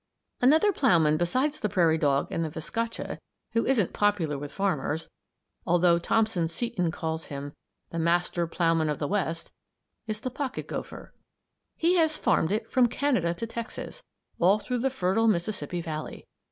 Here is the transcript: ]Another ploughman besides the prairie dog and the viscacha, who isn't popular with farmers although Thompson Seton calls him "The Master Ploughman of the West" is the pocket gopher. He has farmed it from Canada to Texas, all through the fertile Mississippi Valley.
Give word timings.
]Another 0.41 0.71
ploughman 0.73 1.15
besides 1.17 1.59
the 1.59 1.69
prairie 1.69 1.95
dog 1.99 2.27
and 2.31 2.43
the 2.43 2.49
viscacha, 2.49 3.19
who 3.51 3.67
isn't 3.67 3.93
popular 3.93 4.35
with 4.35 4.51
farmers 4.51 5.07
although 5.63 5.99
Thompson 5.99 6.47
Seton 6.47 6.89
calls 6.89 7.25
him 7.25 7.53
"The 7.91 7.99
Master 7.99 8.47
Ploughman 8.47 8.89
of 8.89 8.97
the 8.97 9.07
West" 9.07 9.51
is 10.07 10.21
the 10.21 10.31
pocket 10.31 10.65
gopher. 10.67 11.13
He 11.75 11.97
has 11.97 12.17
farmed 12.17 12.51
it 12.51 12.67
from 12.67 12.87
Canada 12.87 13.35
to 13.35 13.45
Texas, 13.45 14.01
all 14.39 14.57
through 14.57 14.79
the 14.79 14.89
fertile 14.89 15.27
Mississippi 15.27 15.81
Valley. 15.81 16.25